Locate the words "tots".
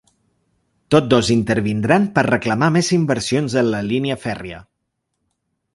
0.95-1.09